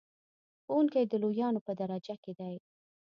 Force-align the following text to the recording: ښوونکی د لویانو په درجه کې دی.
ښوونکی 0.63 1.03
د 1.07 1.13
لویانو 1.23 1.59
په 1.67 1.71
درجه 1.79 2.15
کې 2.23 2.31
دی. 2.39 2.55